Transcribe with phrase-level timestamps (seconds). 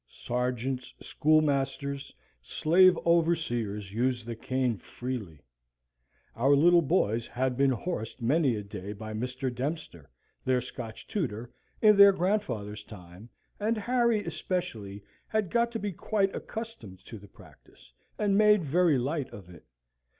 [0.09, 2.11] Sergeants, schoolmasters,
[2.41, 5.43] slave overseers, used the cane freely.
[6.35, 9.53] Our little boys had been horsed many a day by Mr.
[9.53, 10.09] Dempster,
[10.43, 11.53] their Scotch tutor,
[11.83, 13.29] in their grandfather's time;
[13.59, 18.97] and Harry, especially, had got to be quite accustomed to the practice, and made very
[18.97, 19.67] light of it.